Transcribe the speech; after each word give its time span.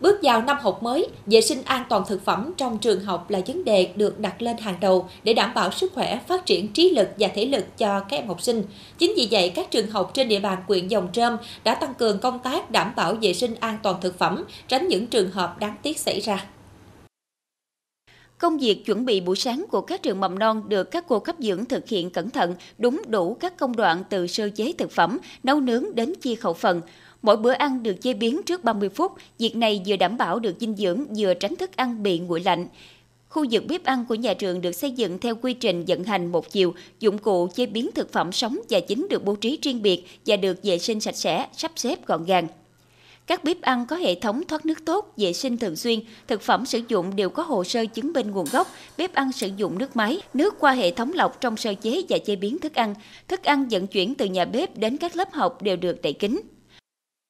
Bước 0.00 0.20
vào 0.22 0.42
năm 0.42 0.56
học 0.60 0.82
mới, 0.82 1.08
vệ 1.26 1.40
sinh 1.40 1.62
an 1.64 1.84
toàn 1.88 2.02
thực 2.08 2.24
phẩm 2.24 2.52
trong 2.56 2.78
trường 2.78 3.04
học 3.04 3.30
là 3.30 3.40
vấn 3.46 3.64
đề 3.64 3.92
được 3.96 4.18
đặt 4.18 4.42
lên 4.42 4.56
hàng 4.58 4.76
đầu 4.80 5.08
để 5.24 5.34
đảm 5.34 5.54
bảo 5.54 5.70
sức 5.70 5.92
khỏe, 5.92 6.20
phát 6.28 6.46
triển 6.46 6.72
trí 6.72 6.90
lực 6.90 7.08
và 7.18 7.28
thể 7.34 7.44
lực 7.44 7.64
cho 7.78 8.00
các 8.00 8.16
em 8.16 8.28
học 8.28 8.42
sinh. 8.42 8.62
Chính 8.98 9.12
vì 9.16 9.28
vậy, 9.30 9.52
các 9.54 9.70
trường 9.70 9.90
học 9.90 10.10
trên 10.14 10.28
địa 10.28 10.40
bàn 10.40 10.58
quyện 10.66 10.88
Dòng 10.88 11.08
Trơm 11.12 11.36
đã 11.64 11.74
tăng 11.74 11.94
cường 11.94 12.18
công 12.18 12.38
tác 12.38 12.70
đảm 12.70 12.92
bảo 12.96 13.14
vệ 13.14 13.34
sinh 13.34 13.54
an 13.60 13.78
toàn 13.82 13.96
thực 14.00 14.18
phẩm, 14.18 14.44
tránh 14.68 14.88
những 14.88 15.06
trường 15.06 15.30
hợp 15.30 15.58
đáng 15.58 15.76
tiếc 15.82 15.98
xảy 15.98 16.20
ra. 16.20 16.46
Công 18.38 18.58
việc 18.58 18.84
chuẩn 18.86 19.04
bị 19.04 19.20
buổi 19.20 19.36
sáng 19.36 19.64
của 19.70 19.80
các 19.80 20.02
trường 20.02 20.20
mầm 20.20 20.38
non 20.38 20.62
được 20.68 20.90
các 20.90 21.04
cô 21.08 21.18
cấp 21.18 21.36
dưỡng 21.38 21.64
thực 21.64 21.88
hiện 21.88 22.10
cẩn 22.10 22.30
thận, 22.30 22.54
đúng 22.78 23.02
đủ 23.06 23.36
các 23.40 23.56
công 23.56 23.76
đoạn 23.76 24.04
từ 24.10 24.26
sơ 24.26 24.48
chế 24.48 24.72
thực 24.78 24.90
phẩm, 24.90 25.18
nấu 25.42 25.60
nướng 25.60 25.94
đến 25.94 26.14
chia 26.14 26.34
khẩu 26.34 26.52
phần. 26.52 26.80
Mỗi 27.24 27.36
bữa 27.36 27.52
ăn 27.52 27.82
được 27.82 28.02
chế 28.02 28.14
biến 28.14 28.42
trước 28.42 28.64
30 28.64 28.88
phút, 28.88 29.12
việc 29.38 29.56
này 29.56 29.82
vừa 29.86 29.96
đảm 29.96 30.16
bảo 30.16 30.38
được 30.38 30.54
dinh 30.60 30.76
dưỡng 30.76 31.04
vừa 31.16 31.34
tránh 31.34 31.56
thức 31.56 31.76
ăn 31.76 32.02
bị 32.02 32.18
nguội 32.18 32.40
lạnh. 32.40 32.66
Khu 33.28 33.44
vực 33.50 33.64
bếp 33.68 33.84
ăn 33.84 34.04
của 34.08 34.14
nhà 34.14 34.34
trường 34.34 34.60
được 34.60 34.72
xây 34.72 34.90
dựng 34.90 35.18
theo 35.18 35.34
quy 35.34 35.52
trình 35.52 35.84
vận 35.88 36.04
hành 36.04 36.32
một 36.32 36.50
chiều, 36.50 36.74
dụng 37.00 37.18
cụ 37.18 37.48
chế 37.54 37.66
biến 37.66 37.90
thực 37.94 38.12
phẩm 38.12 38.32
sống 38.32 38.58
và 38.70 38.80
chín 38.80 39.06
được 39.10 39.24
bố 39.24 39.34
trí 39.34 39.58
riêng 39.62 39.82
biệt 39.82 40.04
và 40.26 40.36
được 40.36 40.62
vệ 40.62 40.78
sinh 40.78 41.00
sạch 41.00 41.16
sẽ, 41.16 41.46
sắp 41.56 41.72
xếp 41.76 42.06
gọn 42.06 42.24
gàng. 42.24 42.46
Các 43.26 43.44
bếp 43.44 43.60
ăn 43.60 43.86
có 43.86 43.96
hệ 43.96 44.14
thống 44.14 44.42
thoát 44.48 44.66
nước 44.66 44.84
tốt, 44.84 45.12
vệ 45.16 45.32
sinh 45.32 45.58
thường 45.58 45.76
xuyên, 45.76 46.00
thực 46.26 46.42
phẩm 46.42 46.66
sử 46.66 46.80
dụng 46.88 47.16
đều 47.16 47.30
có 47.30 47.42
hồ 47.42 47.64
sơ 47.64 47.86
chứng 47.86 48.12
minh 48.12 48.30
nguồn 48.30 48.46
gốc, 48.52 48.68
bếp 48.98 49.14
ăn 49.14 49.32
sử 49.32 49.48
dụng 49.56 49.78
nước 49.78 49.96
máy, 49.96 50.20
nước 50.34 50.54
qua 50.60 50.72
hệ 50.72 50.90
thống 50.90 51.12
lọc 51.14 51.40
trong 51.40 51.56
sơ 51.56 51.74
chế 51.74 52.02
và 52.08 52.18
chế 52.18 52.36
biến 52.36 52.58
thức 52.58 52.74
ăn. 52.74 52.94
Thức 53.28 53.44
ăn 53.44 53.68
vận 53.70 53.86
chuyển 53.86 54.14
từ 54.14 54.24
nhà 54.24 54.44
bếp 54.44 54.78
đến 54.78 54.96
các 54.96 55.16
lớp 55.16 55.32
học 55.32 55.62
đều 55.62 55.76
được 55.76 56.02
đậy 56.02 56.12
kín. 56.12 56.40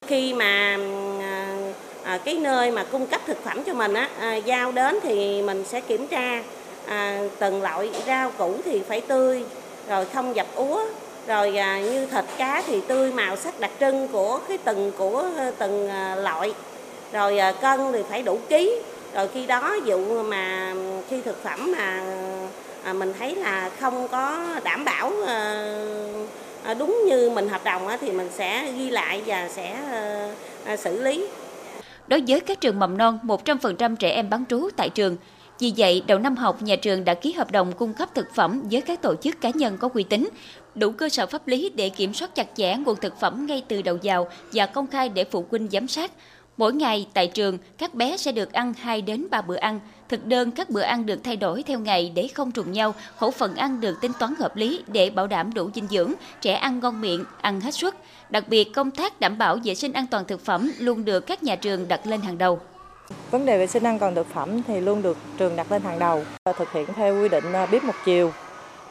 Khi 0.06 0.34
mà 0.34 0.78
à, 1.20 1.56
à, 2.02 2.18
cái 2.24 2.34
nơi 2.34 2.70
mà 2.70 2.84
cung 2.84 3.06
cấp 3.06 3.20
thực 3.26 3.44
phẩm 3.44 3.62
cho 3.64 3.74
mình 3.74 3.94
á 3.94 4.08
à, 4.20 4.36
giao 4.36 4.72
đến 4.72 4.98
thì 5.02 5.42
mình 5.42 5.64
sẽ 5.64 5.80
kiểm 5.80 6.06
tra 6.06 6.42
à, 6.86 7.20
từng 7.38 7.62
loại 7.62 7.90
rau 8.06 8.30
củ 8.30 8.54
thì 8.64 8.82
phải 8.88 9.00
tươi 9.00 9.44
rồi 9.88 10.04
không 10.04 10.36
dập 10.36 10.46
úa 10.54 10.84
rồi 11.26 11.56
à, 11.56 11.80
như 11.80 12.06
thịt 12.06 12.24
cá 12.38 12.62
thì 12.66 12.80
tươi 12.80 13.12
màu 13.12 13.36
sắc 13.36 13.60
đặc 13.60 13.70
trưng 13.80 14.08
của 14.08 14.40
cái 14.48 14.58
từng 14.58 14.92
của 14.98 15.24
ờ, 15.36 15.52
từng 15.58 15.88
à, 15.88 16.14
loại. 16.14 16.54
Rồi 17.12 17.38
à, 17.38 17.52
cân 17.52 17.80
thì 17.92 18.02
phải 18.10 18.22
đủ 18.22 18.38
ký. 18.48 18.80
Rồi 19.14 19.28
khi 19.34 19.46
đó 19.46 19.76
dụ 19.84 20.22
mà 20.22 20.74
khi 21.10 21.20
thực 21.20 21.42
phẩm 21.44 21.72
mà 21.78 22.02
à, 22.84 22.92
mình 22.92 23.12
thấy 23.18 23.34
là 23.34 23.70
không 23.80 24.08
có 24.08 24.46
đảm 24.64 24.84
bảo 24.84 25.12
à, 25.26 25.73
đúng 26.78 27.02
như 27.06 27.30
mình 27.30 27.48
hợp 27.48 27.64
đồng 27.64 27.88
thì 28.00 28.10
mình 28.10 28.28
sẽ 28.32 28.72
ghi 28.72 28.90
lại 28.90 29.22
và 29.26 29.48
sẽ 29.48 29.76
ờ, 29.90 30.34
ờ, 30.66 30.76
xử 30.76 31.02
lý 31.02 31.26
Đối 32.06 32.22
với 32.28 32.40
các 32.40 32.60
trường 32.60 32.78
mầm 32.78 32.98
non, 32.98 33.18
100% 33.22 33.96
trẻ 33.96 34.10
em 34.10 34.30
bán 34.30 34.44
trú 34.48 34.68
tại 34.76 34.90
trường. 34.90 35.16
Vì 35.58 35.72
vậy, 35.76 36.02
đầu 36.06 36.18
năm 36.18 36.36
học, 36.36 36.62
nhà 36.62 36.76
trường 36.76 37.04
đã 37.04 37.14
ký 37.14 37.32
hợp 37.32 37.50
đồng 37.50 37.72
cung 37.72 37.94
cấp 37.94 38.08
thực 38.14 38.34
phẩm 38.34 38.62
với 38.70 38.80
các 38.80 39.02
tổ 39.02 39.14
chức 39.14 39.40
cá 39.40 39.50
nhân 39.54 39.78
có 39.78 39.88
uy 39.94 40.02
tín, 40.02 40.28
đủ 40.74 40.92
cơ 40.92 41.08
sở 41.08 41.26
pháp 41.26 41.48
lý 41.48 41.70
để 41.74 41.88
kiểm 41.88 42.14
soát 42.14 42.34
chặt 42.34 42.46
chẽ 42.56 42.76
nguồn 42.76 42.96
thực 42.96 43.20
phẩm 43.20 43.46
ngay 43.46 43.62
từ 43.68 43.82
đầu 43.82 43.98
vào 44.02 44.28
và 44.52 44.66
công 44.66 44.86
khai 44.86 45.08
để 45.08 45.24
phụ 45.24 45.44
huynh 45.50 45.68
giám 45.72 45.88
sát. 45.88 46.12
Mỗi 46.56 46.72
ngày 46.72 47.06
tại 47.14 47.26
trường, 47.26 47.58
các 47.78 47.94
bé 47.94 48.16
sẽ 48.16 48.32
được 48.32 48.52
ăn 48.52 48.72
2 48.74 49.02
đến 49.02 49.26
3 49.30 49.42
bữa 49.42 49.56
ăn. 49.56 49.80
Thực 50.08 50.26
đơn 50.26 50.50
các 50.50 50.70
bữa 50.70 50.80
ăn 50.80 51.06
được 51.06 51.24
thay 51.24 51.36
đổi 51.36 51.62
theo 51.62 51.78
ngày 51.78 52.12
để 52.14 52.28
không 52.34 52.52
trùng 52.52 52.72
nhau, 52.72 52.94
khẩu 53.16 53.30
phần 53.30 53.56
ăn 53.56 53.80
được 53.80 54.00
tính 54.00 54.12
toán 54.18 54.34
hợp 54.38 54.56
lý 54.56 54.82
để 54.86 55.10
bảo 55.10 55.26
đảm 55.26 55.54
đủ 55.54 55.70
dinh 55.74 55.86
dưỡng, 55.90 56.12
trẻ 56.40 56.54
ăn 56.54 56.80
ngon 56.80 57.00
miệng, 57.00 57.24
ăn 57.40 57.60
hết 57.60 57.74
suất. 57.74 57.94
Đặc 58.30 58.44
biệt, 58.48 58.64
công 58.74 58.90
tác 58.90 59.20
đảm 59.20 59.38
bảo 59.38 59.58
vệ 59.64 59.74
sinh 59.74 59.92
an 59.92 60.06
toàn 60.06 60.24
thực 60.24 60.44
phẩm 60.44 60.72
luôn 60.78 61.04
được 61.04 61.20
các 61.20 61.42
nhà 61.42 61.56
trường 61.56 61.88
đặt 61.88 62.06
lên 62.06 62.20
hàng 62.20 62.38
đầu. 62.38 62.60
Vấn 63.30 63.46
đề 63.46 63.58
vệ 63.58 63.66
sinh 63.66 63.82
an 63.82 63.98
toàn 63.98 64.14
thực 64.14 64.34
phẩm 64.34 64.62
thì 64.62 64.80
luôn 64.80 65.02
được 65.02 65.16
trường 65.38 65.56
đặt 65.56 65.72
lên 65.72 65.82
hàng 65.82 65.98
đầu, 65.98 66.24
thực 66.58 66.72
hiện 66.72 66.86
theo 66.94 67.22
quy 67.22 67.28
định 67.28 67.52
à, 67.52 67.66
bếp 67.66 67.84
một 67.84 67.94
chiều, 68.04 68.32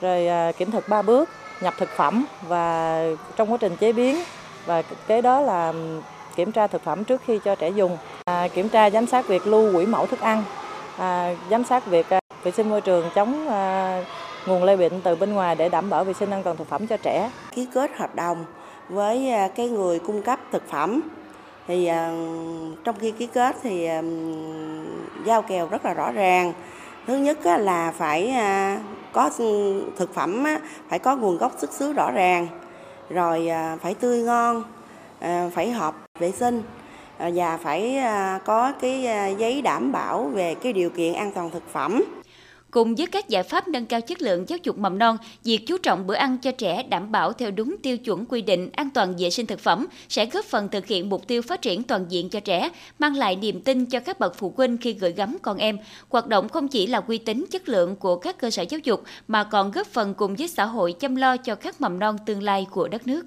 rồi 0.02 0.28
à, 0.28 0.52
kiểm 0.58 0.72
thực 0.72 0.89
3 0.89 1.02
bước, 1.02 1.29
nhập 1.62 1.73
thực 1.78 1.90
phẩm 1.97 2.25
và 2.47 3.00
trong 3.35 3.52
quá 3.52 3.57
trình 3.62 3.75
chế 3.75 3.94
biến 3.94 4.23
và 4.66 4.81
kế 5.07 5.22
đó 5.22 5.41
là 5.41 5.73
kiểm 6.36 6.52
tra 6.52 6.68
thực 6.68 6.84
phẩm 6.84 7.04
trước 7.04 7.22
khi 7.26 7.40
cho 7.44 7.56
trẻ 7.56 7.70
dùng, 7.70 7.98
à, 8.26 8.48
kiểm 8.54 8.70
tra 8.70 8.90
giám 8.90 9.06
sát 9.08 9.28
việc 9.28 9.48
lưu 9.48 9.74
quỹ 9.74 9.86
mẫu 9.86 10.06
thức 10.06 10.20
ăn, 10.20 10.44
à, 10.98 11.36
giám 11.50 11.64
sát 11.64 11.86
việc 11.86 12.10
à, 12.10 12.20
vệ 12.44 12.52
sinh 12.52 12.70
môi 12.70 12.82
trường 12.82 13.10
chống 13.16 13.50
à, 13.50 14.04
nguồn 14.46 14.64
lây 14.64 14.78
bệnh 14.78 15.02
từ 15.02 15.16
bên 15.16 15.34
ngoài 15.34 15.56
để 15.56 15.70
đảm 15.70 15.90
bảo 15.90 16.04
vệ 16.04 16.14
sinh 16.14 16.30
an 16.30 16.44
toàn 16.44 16.58
thực 16.58 16.70
phẩm 16.70 16.88
cho 16.88 16.98
trẻ. 16.98 17.32
Ký 17.52 17.68
kết 17.74 17.98
hợp 17.98 18.16
đồng 18.16 18.46
với 18.90 19.32
à, 19.32 19.48
cái 19.48 19.70
người 19.70 20.00
cung 20.00 20.22
cấp 20.22 20.40
thực 20.52 20.70
phẩm. 20.70 21.02
Thì 21.68 21.86
à, 21.86 22.12
trong 22.84 22.96
khi 23.00 23.12
ký 23.12 23.28
kết 23.28 23.56
thì 23.64 23.86
à, 23.86 24.02
giao 25.26 25.42
kèo 25.42 25.68
rất 25.68 25.86
là 25.86 25.94
rõ 25.94 26.12
ràng. 26.12 26.54
Thứ 27.08 27.16
nhất 27.16 27.38
là 27.46 27.94
phải 27.98 28.30
à, 28.30 28.80
có 29.14 29.30
thực 29.98 30.14
phẩm 30.14 30.46
phải 30.90 31.00
có 31.00 31.16
nguồn 31.16 31.38
gốc 31.38 31.52
xuất 31.58 31.72
xứ 31.72 31.94
rõ 31.94 32.12
ràng. 32.12 32.48
Rồi 33.10 33.48
à, 33.48 33.78
phải 33.82 33.94
tươi 33.94 34.20
ngon. 34.20 34.64
À, 35.23 35.50
phải 35.53 35.72
hợp 35.72 35.95
vệ 36.19 36.31
sinh 36.31 36.61
à, 37.17 37.31
và 37.35 37.57
phải 37.57 37.97
à, 37.97 38.39
có 38.45 38.72
cái 38.81 39.07
giấy 39.39 39.61
đảm 39.61 39.91
bảo 39.91 40.23
về 40.23 40.56
cái 40.56 40.73
điều 40.73 40.89
kiện 40.89 41.13
an 41.13 41.31
toàn 41.35 41.50
thực 41.51 41.63
phẩm 41.72 42.03
Cùng 42.72 42.95
với 42.95 43.07
các 43.07 43.29
giải 43.29 43.44
pháp 43.44 43.67
nâng 43.67 43.85
cao 43.85 44.01
chất 44.01 44.22
lượng 44.22 44.45
giáo 44.47 44.59
dục 44.63 44.78
mầm 44.78 44.97
non, 44.97 45.17
việc 45.44 45.67
chú 45.67 45.78
trọng 45.78 46.07
bữa 46.07 46.13
ăn 46.13 46.38
cho 46.38 46.51
trẻ 46.51 46.84
đảm 46.84 47.11
bảo 47.11 47.34
theo 47.34 47.51
đúng 47.51 47.75
tiêu 47.84 47.97
chuẩn 47.97 48.25
quy 48.25 48.41
định 48.41 48.69
an 48.73 48.89
toàn 48.89 49.16
vệ 49.17 49.29
sinh 49.29 49.45
thực 49.45 49.59
phẩm 49.59 49.85
sẽ 50.09 50.25
góp 50.25 50.45
phần 50.45 50.69
thực 50.69 50.88
hiện 50.88 51.09
mục 51.09 51.28
tiêu 51.28 51.41
phát 51.41 51.61
triển 51.61 51.84
toàn 51.84 52.05
diện 52.09 52.29
cho 52.29 52.40
trẻ, 52.40 52.69
mang 53.00 53.16
lại 53.16 53.35
niềm 53.35 53.61
tin 53.61 53.85
cho 53.85 54.00
các 54.00 54.19
bậc 54.19 54.35
phụ 54.35 54.53
huynh 54.57 54.78
khi 54.78 54.94
gửi 54.94 55.11
gắm 55.11 55.38
con 55.41 55.57
em. 55.57 55.78
Hoạt 56.09 56.28
động 56.28 56.50
không 56.50 56.67
chỉ 56.67 56.88
là 56.88 57.01
uy 57.07 57.17
tín 57.17 57.45
chất 57.51 57.69
lượng 57.69 57.95
của 57.95 58.16
các 58.16 58.38
cơ 58.38 58.50
sở 58.50 58.66
giáo 58.69 58.79
dục 58.84 59.03
mà 59.28 59.44
còn 59.44 59.72
góp 59.72 59.88
phần 59.88 60.13
cùng 60.13 60.35
với 60.35 60.47
xã 60.47 60.66
hội 60.66 60.94
chăm 60.94 61.16
lo 61.16 61.38
cho 61.38 61.55
các 61.55 61.81
mầm 61.81 62.00
non 62.00 62.17
tương 62.25 62.44
lai 62.44 62.67
của 62.72 62.88
đất 62.88 63.07
nước. 63.07 63.25